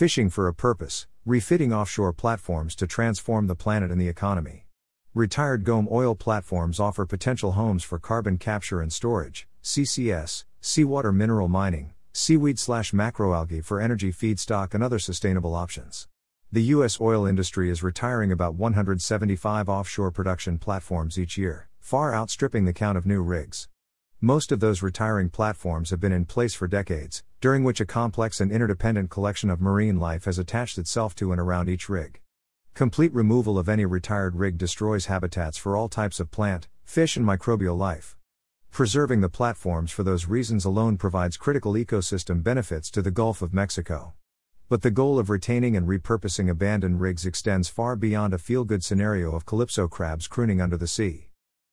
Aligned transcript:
Fishing 0.00 0.30
for 0.30 0.48
a 0.48 0.54
purpose, 0.54 1.06
refitting 1.26 1.74
offshore 1.74 2.14
platforms 2.14 2.74
to 2.76 2.86
transform 2.86 3.48
the 3.48 3.54
planet 3.54 3.90
and 3.90 4.00
the 4.00 4.08
economy. 4.08 4.64
Retired 5.12 5.62
GOM 5.62 5.86
oil 5.92 6.14
platforms 6.14 6.80
offer 6.80 7.04
potential 7.04 7.52
homes 7.52 7.84
for 7.84 7.98
carbon 7.98 8.38
capture 8.38 8.80
and 8.80 8.90
storage, 8.90 9.46
CCS, 9.62 10.46
seawater 10.62 11.12
mineral 11.12 11.48
mining, 11.48 11.92
seaweed 12.14 12.58
slash 12.58 12.92
macroalgae 12.92 13.62
for 13.62 13.78
energy 13.78 14.10
feedstock 14.10 14.72
and 14.72 14.82
other 14.82 14.98
sustainable 14.98 15.54
options. 15.54 16.08
The 16.50 16.62
U.S. 16.76 16.98
oil 16.98 17.26
industry 17.26 17.68
is 17.68 17.82
retiring 17.82 18.32
about 18.32 18.54
175 18.54 19.68
offshore 19.68 20.12
production 20.12 20.56
platforms 20.56 21.18
each 21.18 21.36
year, 21.36 21.68
far 21.78 22.14
outstripping 22.14 22.64
the 22.64 22.72
count 22.72 22.96
of 22.96 23.04
new 23.04 23.20
rigs. 23.20 23.68
Most 24.22 24.50
of 24.50 24.60
those 24.60 24.80
retiring 24.80 25.28
platforms 25.28 25.90
have 25.90 26.00
been 26.00 26.10
in 26.10 26.24
place 26.24 26.54
for 26.54 26.66
decades, 26.66 27.22
during 27.40 27.64
which 27.64 27.80
a 27.80 27.86
complex 27.86 28.38
and 28.40 28.52
interdependent 28.52 29.08
collection 29.08 29.48
of 29.48 29.62
marine 29.62 29.98
life 29.98 30.26
has 30.26 30.38
attached 30.38 30.76
itself 30.76 31.14
to 31.14 31.32
and 31.32 31.40
around 31.40 31.68
each 31.70 31.88
rig. 31.88 32.20
Complete 32.74 33.12
removal 33.14 33.58
of 33.58 33.68
any 33.68 33.86
retired 33.86 34.36
rig 34.36 34.58
destroys 34.58 35.06
habitats 35.06 35.56
for 35.56 35.74
all 35.74 35.88
types 35.88 36.20
of 36.20 36.30
plant, 36.30 36.68
fish, 36.84 37.16
and 37.16 37.26
microbial 37.26 37.78
life. 37.78 38.16
Preserving 38.70 39.22
the 39.22 39.28
platforms 39.28 39.90
for 39.90 40.02
those 40.02 40.26
reasons 40.26 40.64
alone 40.66 40.98
provides 40.98 41.36
critical 41.36 41.72
ecosystem 41.72 42.42
benefits 42.42 42.90
to 42.90 43.00
the 43.00 43.10
Gulf 43.10 43.40
of 43.40 43.54
Mexico. 43.54 44.12
But 44.68 44.82
the 44.82 44.90
goal 44.90 45.18
of 45.18 45.30
retaining 45.30 45.76
and 45.76 45.88
repurposing 45.88 46.48
abandoned 46.48 47.00
rigs 47.00 47.24
extends 47.24 47.68
far 47.68 47.96
beyond 47.96 48.34
a 48.34 48.38
feel 48.38 48.64
good 48.64 48.84
scenario 48.84 49.34
of 49.34 49.46
calypso 49.46 49.88
crabs 49.88 50.28
crooning 50.28 50.60
under 50.60 50.76
the 50.76 50.86
sea. 50.86 51.29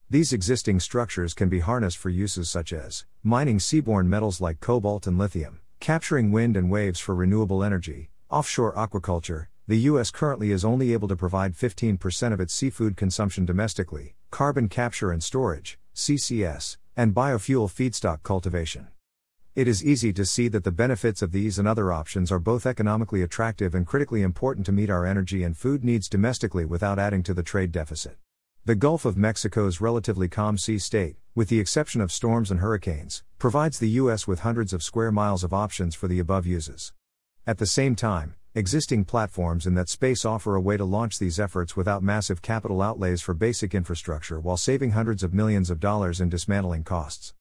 These 0.09 0.31
existing 0.31 0.79
structures 0.79 1.33
can 1.33 1.49
be 1.49 1.59
harnessed 1.59 1.97
for 1.97 2.09
uses 2.09 2.49
such 2.49 2.71
as 2.71 3.03
mining 3.23 3.57
seaborne 3.59 4.07
metals 4.07 4.39
like 4.39 4.61
cobalt 4.61 5.05
and 5.05 5.17
lithium, 5.17 5.59
capturing 5.81 6.31
wind 6.31 6.55
and 6.55 6.71
waves 6.71 7.01
for 7.01 7.13
renewable 7.13 7.61
energy, 7.61 8.09
offshore 8.29 8.73
aquaculture. 8.75 9.47
The 9.67 9.79
U.S. 9.79 10.09
currently 10.09 10.51
is 10.51 10.63
only 10.63 10.93
able 10.93 11.09
to 11.09 11.17
provide 11.17 11.55
15% 11.55 12.31
of 12.31 12.39
its 12.39 12.53
seafood 12.53 12.95
consumption 12.95 13.45
domestically, 13.45 14.15
carbon 14.31 14.69
capture 14.69 15.11
and 15.11 15.21
storage, 15.21 15.77
CCS, 15.93 16.77
and 16.95 17.13
biofuel 17.13 17.69
feedstock 17.69 18.23
cultivation. 18.23 18.87
It 19.55 19.67
is 19.67 19.83
easy 19.83 20.13
to 20.13 20.25
see 20.25 20.47
that 20.47 20.63
the 20.63 20.71
benefits 20.71 21.21
of 21.21 21.33
these 21.33 21.59
and 21.59 21.67
other 21.67 21.91
options 21.91 22.31
are 22.31 22.39
both 22.39 22.65
economically 22.65 23.23
attractive 23.23 23.75
and 23.75 23.85
critically 23.85 24.21
important 24.21 24.65
to 24.67 24.71
meet 24.71 24.89
our 24.89 25.05
energy 25.05 25.43
and 25.43 25.57
food 25.57 25.83
needs 25.83 26.07
domestically 26.07 26.63
without 26.63 26.97
adding 26.97 27.23
to 27.23 27.33
the 27.33 27.43
trade 27.43 27.73
deficit. 27.73 28.17
The 28.67 28.75
Gulf 28.75 29.05
of 29.05 29.15
Mexico's 29.15 29.79
relatively 29.79 30.27
calm 30.27 30.57
sea 30.57 30.77
state, 30.77 31.15
with 31.33 31.47
the 31.47 31.57
exception 31.57 32.01
of 32.01 32.11
storms 32.11 32.51
and 32.51 32.59
hurricanes, 32.59 33.23
provides 33.39 33.79
the 33.79 33.91
U.S. 33.91 34.27
with 34.27 34.41
hundreds 34.41 34.73
of 34.73 34.83
square 34.83 35.09
miles 35.09 35.45
of 35.45 35.53
options 35.53 35.95
for 35.95 36.09
the 36.09 36.19
above 36.19 36.45
uses. 36.45 36.91
At 37.45 37.59
the 37.59 37.65
same 37.65 37.95
time, 37.95 38.35
existing 38.55 39.05
platforms 39.05 39.65
in 39.67 39.75
that 39.75 39.87
space 39.87 40.25
offer 40.25 40.53
a 40.53 40.59
way 40.59 40.75
to 40.75 40.83
launch 40.83 41.17
these 41.17 41.39
efforts 41.39 41.77
without 41.77 42.03
massive 42.03 42.41
capital 42.41 42.81
outlays 42.81 43.21
for 43.21 43.33
basic 43.33 43.73
infrastructure 43.73 44.37
while 44.37 44.57
saving 44.57 44.91
hundreds 44.91 45.23
of 45.23 45.33
millions 45.33 45.69
of 45.69 45.79
dollars 45.79 46.19
in 46.19 46.27
dismantling 46.27 46.83
costs. 46.83 47.33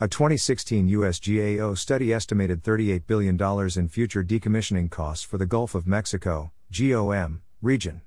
A 0.00 0.08
2016 0.08 0.88
US 0.88 1.20
GAO 1.20 1.74
study 1.74 2.10
estimated 2.10 2.62
$38 2.62 3.06
billion 3.06 3.38
in 3.78 3.88
future 3.90 4.24
decommissioning 4.24 4.90
costs 4.90 5.26
for 5.26 5.36
the 5.36 5.44
Gulf 5.44 5.74
of 5.74 5.86
Mexico, 5.86 6.52
GOM, 6.72 7.42
region. 7.60 8.00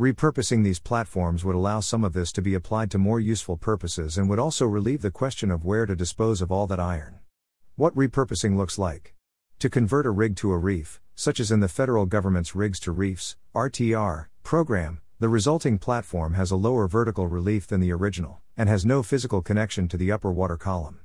Repurposing 0.00 0.64
these 0.64 0.78
platforms 0.78 1.44
would 1.44 1.54
allow 1.54 1.80
some 1.80 2.04
of 2.04 2.14
this 2.14 2.32
to 2.32 2.40
be 2.40 2.54
applied 2.54 2.90
to 2.90 2.96
more 2.96 3.20
useful 3.20 3.58
purposes 3.58 4.16
and 4.16 4.30
would 4.30 4.38
also 4.38 4.64
relieve 4.64 5.02
the 5.02 5.10
question 5.10 5.50
of 5.50 5.66
where 5.66 5.84
to 5.84 5.94
dispose 5.94 6.40
of 6.40 6.50
all 6.50 6.66
that 6.66 6.80
iron. 6.80 7.18
What 7.76 7.94
repurposing 7.94 8.56
looks 8.56 8.78
like. 8.78 9.14
To 9.58 9.68
convert 9.68 10.06
a 10.06 10.10
rig 10.10 10.36
to 10.36 10.52
a 10.52 10.56
reef, 10.56 11.02
such 11.14 11.38
as 11.38 11.52
in 11.52 11.60
the 11.60 11.68
federal 11.68 12.06
government's 12.06 12.54
Rigs 12.54 12.80
to 12.80 12.92
Reefs 12.92 13.36
RTR 13.54 14.28
program, 14.42 15.02
the 15.18 15.28
resulting 15.28 15.76
platform 15.76 16.32
has 16.32 16.50
a 16.50 16.56
lower 16.56 16.88
vertical 16.88 17.26
relief 17.26 17.66
than 17.66 17.80
the 17.80 17.92
original 17.92 18.40
and 18.56 18.70
has 18.70 18.86
no 18.86 19.02
physical 19.02 19.42
connection 19.42 19.86
to 19.88 19.98
the 19.98 20.10
upper 20.10 20.32
water 20.32 20.56
column. 20.56 21.00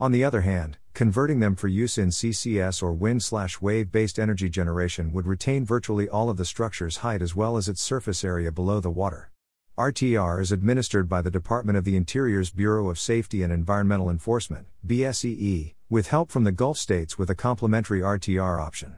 On 0.00 0.12
the 0.12 0.22
other 0.22 0.42
hand, 0.42 0.78
converting 0.94 1.40
them 1.40 1.56
for 1.56 1.66
use 1.66 1.98
in 1.98 2.10
CCS 2.10 2.84
or 2.84 2.92
wind 2.92 3.20
slash 3.20 3.60
wave 3.60 3.90
based 3.90 4.16
energy 4.16 4.48
generation 4.48 5.12
would 5.12 5.26
retain 5.26 5.64
virtually 5.64 6.08
all 6.08 6.30
of 6.30 6.36
the 6.36 6.44
structure's 6.44 6.98
height 6.98 7.20
as 7.20 7.34
well 7.34 7.56
as 7.56 7.68
its 7.68 7.82
surface 7.82 8.22
area 8.22 8.52
below 8.52 8.78
the 8.78 8.90
water. 8.90 9.32
RTR 9.76 10.40
is 10.40 10.52
administered 10.52 11.08
by 11.08 11.20
the 11.20 11.32
Department 11.32 11.76
of 11.76 11.84
the 11.84 11.96
Interior's 11.96 12.50
Bureau 12.50 12.90
of 12.90 12.98
Safety 12.98 13.42
and 13.42 13.52
Environmental 13.52 14.08
Enforcement, 14.08 14.68
BSEE, 14.86 15.74
with 15.90 16.08
help 16.08 16.30
from 16.30 16.44
the 16.44 16.52
Gulf 16.52 16.78
states 16.78 17.18
with 17.18 17.28
a 17.28 17.34
complementary 17.34 18.00
RTR 18.00 18.60
option. 18.60 18.96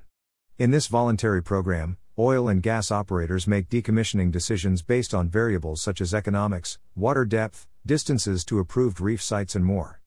In 0.59 0.71
this 0.71 0.87
voluntary 0.87 1.43
program, 1.43 1.97
oil 2.19 2.47
and 2.47 2.63
gas 2.63 2.91
operators 2.91 3.47
make 3.47 3.71
decommissioning 3.71 4.31
decisions 4.31 4.83
based 4.83 5.15
on 5.15 5.31
variables 5.31 5.81
such 5.81 6.03
as 6.03 6.13
economics, 6.13 6.79
water 6.95 7.25
depth, 7.25 7.67
distances 7.87 8.45
to 8.45 8.59
approved 8.59 9.01
reef 9.01 9.23
sites, 9.23 9.55
and 9.55 9.65
more. 9.65 10.00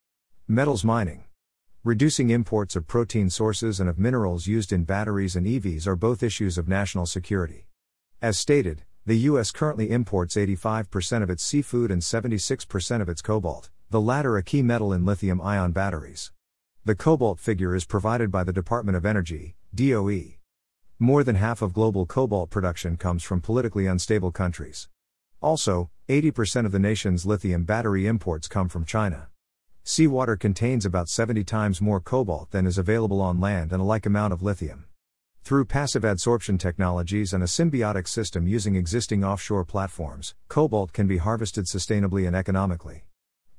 Metals 0.53 0.85
mining. 0.85 1.23
Reducing 1.83 2.29
imports 2.29 2.75
of 2.75 2.85
protein 2.85 3.31
sources 3.31 3.79
and 3.79 3.89
of 3.89 3.97
minerals 3.97 4.45
used 4.45 4.71
in 4.71 4.83
batteries 4.83 5.35
and 5.35 5.47
EVs 5.47 5.87
are 5.87 5.95
both 5.95 6.21
issues 6.21 6.59
of 6.59 6.67
national 6.67 7.07
security. 7.07 7.65
As 8.21 8.37
stated, 8.37 8.83
the 9.03 9.17
U.S. 9.29 9.49
currently 9.49 9.89
imports 9.89 10.35
85% 10.35 11.23
of 11.23 11.31
its 11.31 11.41
seafood 11.41 11.89
and 11.89 12.03
76% 12.03 13.01
of 13.01 13.09
its 13.09 13.23
cobalt, 13.23 13.71
the 13.89 13.99
latter 13.99 14.37
a 14.37 14.43
key 14.43 14.61
metal 14.61 14.93
in 14.93 15.07
lithium 15.07 15.41
ion 15.41 15.71
batteries. 15.71 16.31
The 16.85 16.93
cobalt 16.93 17.39
figure 17.39 17.75
is 17.75 17.85
provided 17.85 18.29
by 18.29 18.43
the 18.43 18.53
Department 18.53 18.95
of 18.95 19.07
Energy, 19.07 19.55
DOE. 19.73 20.35
More 20.99 21.23
than 21.23 21.37
half 21.37 21.63
of 21.63 21.73
global 21.73 22.05
cobalt 22.05 22.51
production 22.51 22.95
comes 22.95 23.23
from 23.23 23.41
politically 23.41 23.87
unstable 23.87 24.31
countries. 24.31 24.87
Also, 25.41 25.89
80% 26.09 26.67
of 26.67 26.71
the 26.71 26.77
nation's 26.77 27.25
lithium 27.25 27.63
battery 27.63 28.05
imports 28.05 28.47
come 28.47 28.69
from 28.69 28.85
China. 28.85 29.29
Seawater 29.85 30.39
contains 30.39 30.85
about 30.85 31.09
70 31.09 31.43
times 31.43 31.81
more 31.81 31.99
cobalt 31.99 32.51
than 32.51 32.65
is 32.65 32.77
available 32.77 33.19
on 33.19 33.41
land 33.41 33.73
and 33.73 33.81
a 33.81 33.85
like 33.85 34.05
amount 34.05 34.31
of 34.31 34.41
lithium. 34.41 34.85
Through 35.43 35.65
passive 35.65 36.03
adsorption 36.03 36.57
technologies 36.57 37.33
and 37.33 37.43
a 37.43 37.47
symbiotic 37.47 38.07
system 38.07 38.47
using 38.47 38.77
existing 38.77 39.25
offshore 39.25 39.65
platforms, 39.65 40.35
cobalt 40.47 40.93
can 40.93 41.05
be 41.05 41.17
harvested 41.17 41.65
sustainably 41.65 42.25
and 42.25 42.33
economically. 42.33 43.03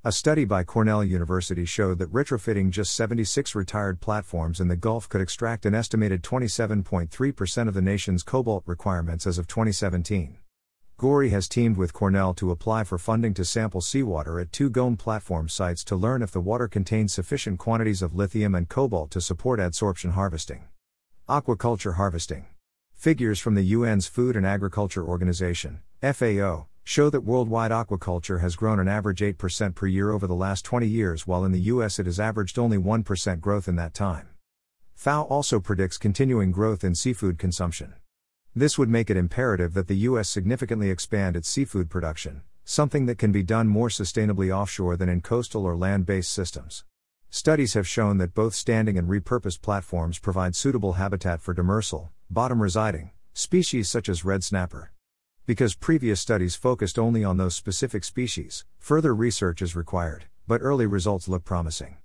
A 0.02 0.12
study 0.12 0.46
by 0.46 0.64
Cornell 0.64 1.04
University 1.04 1.66
showed 1.66 1.98
that 1.98 2.12
retrofitting 2.12 2.70
just 2.70 2.96
76 2.96 3.54
retired 3.54 4.00
platforms 4.00 4.60
in 4.60 4.68
the 4.68 4.76
Gulf 4.76 5.10
could 5.10 5.20
extract 5.20 5.66
an 5.66 5.74
estimated 5.74 6.22
27.3% 6.22 7.68
of 7.68 7.74
the 7.74 7.82
nation's 7.82 8.22
cobalt 8.22 8.62
requirements 8.66 9.26
as 9.26 9.36
of 9.36 9.46
2017. 9.46 10.38
Gori 11.04 11.28
has 11.28 11.48
teamed 11.48 11.76
with 11.76 11.92
Cornell 11.92 12.32
to 12.32 12.50
apply 12.50 12.82
for 12.84 12.96
funding 12.96 13.34
to 13.34 13.44
sample 13.44 13.82
seawater 13.82 14.40
at 14.40 14.52
two 14.52 14.70
GOM 14.70 14.96
platform 14.96 15.50
sites 15.50 15.84
to 15.84 15.96
learn 15.96 16.22
if 16.22 16.30
the 16.30 16.40
water 16.40 16.66
contains 16.66 17.12
sufficient 17.12 17.58
quantities 17.58 18.00
of 18.00 18.14
lithium 18.14 18.54
and 18.54 18.70
cobalt 18.70 19.10
to 19.10 19.20
support 19.20 19.60
adsorption 19.60 20.12
harvesting. 20.12 20.64
Aquaculture 21.28 21.96
harvesting. 21.96 22.46
Figures 22.94 23.38
from 23.38 23.54
the 23.54 23.74
UN's 23.74 24.06
Food 24.06 24.34
and 24.34 24.46
Agriculture 24.46 25.04
Organization, 25.04 25.80
FAO, 26.00 26.68
show 26.84 27.10
that 27.10 27.20
worldwide 27.20 27.70
aquaculture 27.70 28.40
has 28.40 28.56
grown 28.56 28.80
an 28.80 28.88
average 28.88 29.20
8% 29.20 29.74
per 29.74 29.86
year 29.86 30.10
over 30.10 30.26
the 30.26 30.34
last 30.34 30.64
20 30.64 30.86
years, 30.86 31.26
while 31.26 31.44
in 31.44 31.52
the 31.52 31.66
US 31.74 31.98
it 31.98 32.06
has 32.06 32.18
averaged 32.18 32.58
only 32.58 32.78
1% 32.78 33.40
growth 33.40 33.68
in 33.68 33.76
that 33.76 33.92
time. 33.92 34.30
FAO 34.94 35.24
also 35.24 35.60
predicts 35.60 35.98
continuing 35.98 36.50
growth 36.50 36.82
in 36.82 36.94
seafood 36.94 37.38
consumption. 37.38 37.92
This 38.56 38.78
would 38.78 38.88
make 38.88 39.10
it 39.10 39.16
imperative 39.16 39.74
that 39.74 39.88
the 39.88 40.06
U.S. 40.08 40.28
significantly 40.28 40.88
expand 40.88 41.34
its 41.34 41.48
seafood 41.48 41.90
production, 41.90 42.42
something 42.64 43.06
that 43.06 43.18
can 43.18 43.32
be 43.32 43.42
done 43.42 43.66
more 43.66 43.88
sustainably 43.88 44.54
offshore 44.54 44.96
than 44.96 45.08
in 45.08 45.22
coastal 45.22 45.64
or 45.64 45.76
land 45.76 46.06
based 46.06 46.32
systems. 46.32 46.84
Studies 47.30 47.74
have 47.74 47.88
shown 47.88 48.18
that 48.18 48.32
both 48.32 48.54
standing 48.54 48.96
and 48.96 49.08
repurposed 49.08 49.60
platforms 49.60 50.20
provide 50.20 50.54
suitable 50.54 50.92
habitat 50.92 51.40
for 51.40 51.52
demersal, 51.52 52.10
bottom 52.30 52.62
residing, 52.62 53.10
species 53.32 53.90
such 53.90 54.08
as 54.08 54.24
red 54.24 54.44
snapper. 54.44 54.92
Because 55.46 55.74
previous 55.74 56.20
studies 56.20 56.54
focused 56.54 56.96
only 56.96 57.24
on 57.24 57.38
those 57.38 57.56
specific 57.56 58.04
species, 58.04 58.64
further 58.78 59.12
research 59.16 59.62
is 59.62 59.74
required, 59.74 60.26
but 60.46 60.60
early 60.62 60.86
results 60.86 61.26
look 61.26 61.44
promising. 61.44 61.96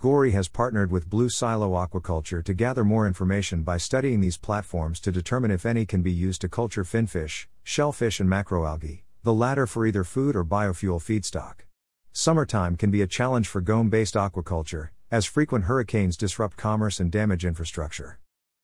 Gori 0.00 0.30
has 0.30 0.46
partnered 0.46 0.92
with 0.92 1.10
Blue 1.10 1.28
Silo 1.28 1.70
Aquaculture 1.70 2.44
to 2.44 2.54
gather 2.54 2.84
more 2.84 3.04
information 3.04 3.64
by 3.64 3.78
studying 3.78 4.20
these 4.20 4.38
platforms 4.38 5.00
to 5.00 5.10
determine 5.10 5.50
if 5.50 5.66
any 5.66 5.84
can 5.84 6.02
be 6.02 6.12
used 6.12 6.40
to 6.42 6.48
culture 6.48 6.84
finfish, 6.84 7.48
shellfish, 7.64 8.20
and 8.20 8.30
macroalgae, 8.30 9.02
the 9.24 9.34
latter 9.34 9.66
for 9.66 9.84
either 9.84 10.04
food 10.04 10.36
or 10.36 10.44
biofuel 10.44 11.00
feedstock. 11.00 11.64
Summertime 12.12 12.76
can 12.76 12.92
be 12.92 13.02
a 13.02 13.08
challenge 13.08 13.48
for 13.48 13.60
GOM 13.60 13.90
based 13.90 14.14
aquaculture, 14.14 14.90
as 15.10 15.26
frequent 15.26 15.64
hurricanes 15.64 16.16
disrupt 16.16 16.56
commerce 16.56 17.00
and 17.00 17.10
damage 17.10 17.44
infrastructure. 17.44 18.20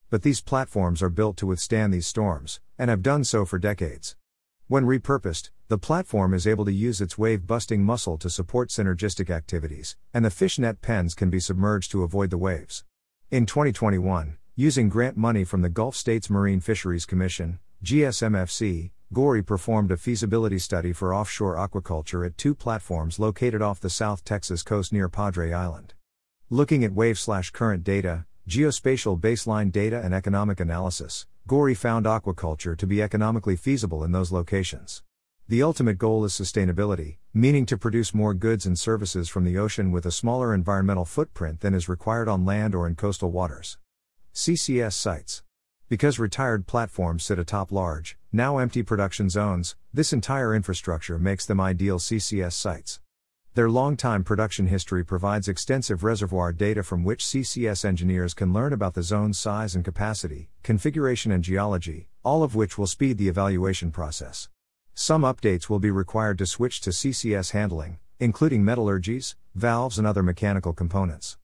But 0.09 0.21
these 0.21 0.39
platforms 0.39 1.03
are 1.03 1.09
built 1.09 1.35
to 1.37 1.47
withstand 1.47 1.93
these 1.93 2.07
storms, 2.07 2.61
and 2.79 2.89
have 2.89 3.03
done 3.03 3.25
so 3.25 3.43
for 3.43 3.59
decades. 3.59 4.15
When 4.67 4.85
repurposed, 4.87 5.51
the 5.67 5.77
platform 5.77 6.33
is 6.33 6.47
able 6.47 6.65
to 6.65 6.71
use 6.71 6.99
its 6.99 7.19
wave 7.19 7.45
busting 7.45 7.83
muscle 7.83 8.17
to 8.17 8.31
support 8.31 8.69
synergistic 8.69 9.29
activities, 9.29 9.95
and 10.11 10.25
the 10.25 10.31
fishnet 10.31 10.81
pens 10.81 11.13
can 11.13 11.29
be 11.29 11.39
submerged 11.39 11.91
to 11.91 12.01
avoid 12.01 12.31
the 12.31 12.39
waves. 12.39 12.83
In 13.29 13.45
2021, 13.45 14.37
using 14.55 14.89
grant 14.89 15.17
money 15.17 15.43
from 15.43 15.61
the 15.61 15.69
Gulf 15.69 15.95
States 15.95 16.31
Marine 16.31 16.61
Fisheries 16.61 17.05
Commission, 17.05 17.59
GSMFC, 17.83 18.89
Gori 19.13 19.43
performed 19.43 19.91
a 19.91 19.97
feasibility 19.97 20.57
study 20.57 20.93
for 20.93 21.13
offshore 21.13 21.57
aquaculture 21.57 22.25
at 22.25 22.35
two 22.35 22.55
platforms 22.55 23.19
located 23.19 23.61
off 23.61 23.79
the 23.79 23.91
South 23.91 24.23
Texas 24.23 24.63
coast 24.63 24.91
near 24.91 25.09
Padre 25.09 25.53
Island. 25.53 25.93
Looking 26.49 26.83
at 26.83 26.91
wave 26.91 27.19
slash 27.19 27.51
current 27.51 27.83
data, 27.83 28.25
geospatial 28.49 29.19
baseline 29.19 29.71
data, 29.71 30.01
and 30.03 30.15
economic 30.15 30.59
analysis, 30.59 31.27
Gori 31.47 31.75
found 31.75 32.07
aquaculture 32.07 32.75
to 32.75 32.87
be 32.87 33.03
economically 33.03 33.55
feasible 33.55 34.03
in 34.03 34.11
those 34.11 34.31
locations. 34.31 35.03
The 35.47 35.61
ultimate 35.61 35.99
goal 35.99 36.25
is 36.25 36.33
sustainability, 36.33 37.17
meaning 37.35 37.67
to 37.67 37.77
produce 37.77 38.15
more 38.15 38.33
goods 38.33 38.65
and 38.65 38.79
services 38.79 39.29
from 39.29 39.43
the 39.43 39.55
ocean 39.55 39.91
with 39.91 40.07
a 40.07 40.11
smaller 40.11 40.55
environmental 40.55 41.05
footprint 41.05 41.59
than 41.59 41.75
is 41.75 41.87
required 41.87 42.27
on 42.27 42.45
land 42.45 42.73
or 42.73 42.87
in 42.87 42.95
coastal 42.95 43.29
waters. 43.29 43.77
CCS 44.33 44.93
sites. 44.93 45.43
Because 45.87 46.17
retired 46.17 46.65
platforms 46.65 47.23
sit 47.23 47.37
atop 47.37 47.71
large, 47.71 48.17
now 48.31 48.57
empty 48.57 48.81
production 48.81 49.29
zones, 49.29 49.75
this 49.93 50.11
entire 50.11 50.55
infrastructure 50.55 51.19
makes 51.19 51.45
them 51.45 51.61
ideal 51.61 51.99
CCS 51.99 52.53
sites. 52.53 53.01
Their 53.55 53.69
long-time 53.69 54.25
production 54.25 54.67
history 54.67 55.05
provides 55.05 55.47
extensive 55.47 56.03
reservoir 56.03 56.51
data 56.51 56.83
from 56.83 57.05
which 57.05 57.23
CCS 57.23 57.85
engineers 57.85 58.33
can 58.33 58.51
learn 58.51 58.73
about 58.73 58.95
the 58.95 59.01
zone's 59.01 59.39
size 59.39 59.75
and 59.75 59.85
capacity, 59.85 60.49
configuration, 60.61 61.31
and 61.31 61.41
geology, 61.41 62.09
all 62.21 62.43
of 62.43 62.53
which 62.53 62.77
will 62.77 62.85
speed 62.85 63.17
the 63.17 63.29
evaluation 63.29 63.91
process. 63.91 64.49
Some 64.93 65.21
updates 65.21 65.69
will 65.69 65.79
be 65.79 65.89
required 65.89 66.37
to 66.39 66.45
switch 66.45 66.81
to 66.81 66.89
CCS 66.89 67.51
handling, 67.51 67.99
including 68.19 68.61
metallurgies, 68.61 69.35
valves, 69.55 69.97
and 69.97 70.05
other 70.05 70.21
mechanical 70.21 70.73
components. 70.73 71.37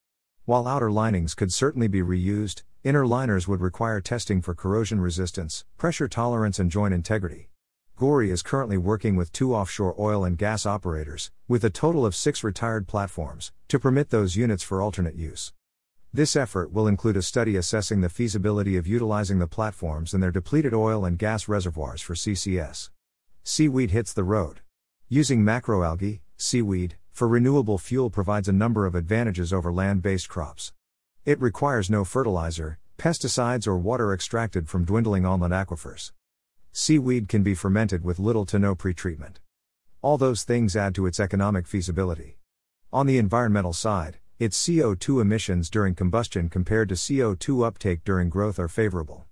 While 0.43 0.67
outer 0.67 0.91
linings 0.91 1.33
could 1.33 1.53
certainly 1.53 1.87
be 1.87 2.01
reused, 2.01 2.63
Inner 2.83 3.07
liners 3.07 3.47
would 3.47 3.61
require 3.61 4.01
testing 4.01 4.41
for 4.41 4.53
corrosion 4.53 4.99
resistance, 4.99 5.63
pressure 5.77 6.09
tolerance, 6.09 6.59
and 6.59 6.69
joint 6.69 6.93
integrity. 6.93 7.50
Gori 8.01 8.31
is 8.31 8.41
currently 8.41 8.79
working 8.79 9.15
with 9.15 9.31
two 9.31 9.53
offshore 9.53 9.93
oil 9.99 10.25
and 10.25 10.35
gas 10.35 10.65
operators, 10.65 11.29
with 11.47 11.63
a 11.63 11.69
total 11.69 12.03
of 12.03 12.15
six 12.15 12.43
retired 12.43 12.87
platforms, 12.87 13.51
to 13.67 13.77
permit 13.77 14.09
those 14.09 14.35
units 14.35 14.63
for 14.63 14.81
alternate 14.81 15.13
use. 15.13 15.53
This 16.11 16.35
effort 16.35 16.73
will 16.73 16.87
include 16.87 17.15
a 17.15 17.21
study 17.21 17.55
assessing 17.55 18.01
the 18.01 18.09
feasibility 18.09 18.75
of 18.75 18.87
utilizing 18.87 19.37
the 19.37 19.45
platforms 19.45 20.15
and 20.15 20.23
their 20.23 20.31
depleted 20.31 20.73
oil 20.73 21.05
and 21.05 21.19
gas 21.19 21.47
reservoirs 21.47 22.01
for 22.01 22.15
CCS. 22.15 22.89
Seaweed 23.43 23.91
hits 23.91 24.13
the 24.13 24.23
road. 24.23 24.61
Using 25.07 25.43
macroalgae, 25.43 26.21
seaweed, 26.37 26.95
for 27.11 27.27
renewable 27.27 27.77
fuel 27.77 28.09
provides 28.09 28.47
a 28.47 28.51
number 28.51 28.87
of 28.87 28.95
advantages 28.95 29.53
over 29.53 29.71
land 29.71 30.01
based 30.01 30.27
crops. 30.27 30.73
It 31.23 31.39
requires 31.39 31.87
no 31.87 32.03
fertilizer, 32.03 32.79
pesticides, 32.97 33.67
or 33.67 33.77
water 33.77 34.11
extracted 34.11 34.67
from 34.67 34.85
dwindling 34.85 35.23
inland 35.23 35.53
aquifers. 35.53 36.11
Seaweed 36.73 37.27
can 37.27 37.43
be 37.43 37.53
fermented 37.53 38.05
with 38.05 38.17
little 38.17 38.45
to 38.45 38.57
no 38.57 38.75
pretreatment. 38.75 39.35
All 40.01 40.17
those 40.17 40.43
things 40.43 40.77
add 40.77 40.95
to 40.95 41.05
its 41.05 41.19
economic 41.19 41.67
feasibility. 41.67 42.37
On 42.93 43.05
the 43.05 43.17
environmental 43.17 43.73
side, 43.73 44.19
its 44.39 44.57
CO2 44.65 45.21
emissions 45.21 45.69
during 45.69 45.95
combustion 45.95 46.47
compared 46.47 46.87
to 46.87 46.95
CO2 46.95 47.67
uptake 47.67 48.05
during 48.05 48.29
growth 48.29 48.57
are 48.57 48.69
favorable. 48.69 49.25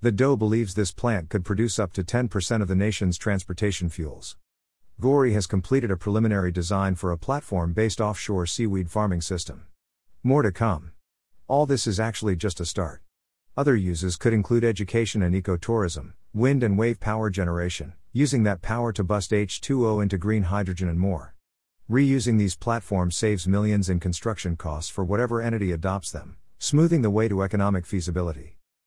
The 0.00 0.10
DOE 0.10 0.36
believes 0.36 0.74
this 0.74 0.90
plant 0.90 1.28
could 1.28 1.44
produce 1.44 1.78
up 1.78 1.92
to 1.92 2.02
10% 2.02 2.60
of 2.60 2.66
the 2.66 2.74
nation's 2.74 3.16
transportation 3.16 3.88
fuels. 3.88 4.36
Gori 5.00 5.32
has 5.32 5.46
completed 5.46 5.92
a 5.92 5.96
preliminary 5.96 6.50
design 6.50 6.96
for 6.96 7.12
a 7.12 7.18
platform 7.18 7.72
based 7.72 8.00
offshore 8.00 8.46
seaweed 8.46 8.90
farming 8.90 9.20
system. 9.20 9.66
More 10.24 10.42
to 10.42 10.50
come. 10.50 10.90
All 11.46 11.66
this 11.66 11.86
is 11.86 12.00
actually 12.00 12.34
just 12.34 12.60
a 12.60 12.66
start. 12.66 13.00
Other 13.56 13.76
uses 13.76 14.16
could 14.16 14.32
include 14.32 14.64
education 14.64 15.22
and 15.22 15.34
ecotourism, 15.34 16.14
wind 16.32 16.62
and 16.62 16.78
wave 16.78 17.00
power 17.00 17.28
generation, 17.28 17.92
using 18.12 18.44
that 18.44 18.62
power 18.62 18.92
to 18.92 19.02
bust 19.02 19.32
H2O 19.32 20.00
into 20.00 20.16
green 20.16 20.44
hydrogen 20.44 20.88
and 20.88 21.00
more. 21.00 21.34
Reusing 21.90 22.38
these 22.38 22.54
platforms 22.54 23.16
saves 23.16 23.48
millions 23.48 23.88
in 23.88 23.98
construction 23.98 24.54
costs 24.54 24.88
for 24.88 25.02
whatever 25.02 25.42
entity 25.42 25.72
adopts 25.72 26.12
them, 26.12 26.36
smoothing 26.58 27.02
the 27.02 27.10
way 27.10 27.26
to 27.26 27.42
economic 27.42 27.84
feasibility. 27.84 28.59